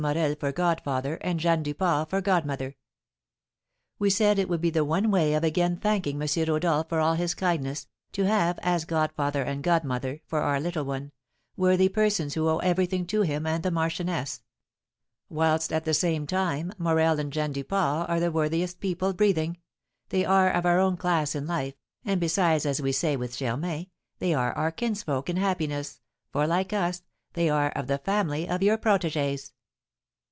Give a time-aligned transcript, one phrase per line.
[0.01, 2.75] Morel for godfather, and Jeanne Duport for godmother.
[3.99, 6.27] We said it would be one way of again thanking M.
[6.47, 11.11] Rodolph for all his kindness, to have, as godfather and godmother for our little one,
[11.55, 14.41] worthy persons who owe everything to him and the marchioness;
[15.29, 19.59] whilst, at the same time, Morel and Jeanne Duport are the worthiest people breathing,
[20.09, 23.85] they are of our own class in life, and besides, as we say with Germain,
[24.17, 28.63] they are our kinsfolk in happiness, for, like us, they are of the family of
[28.63, 29.51] your protégés."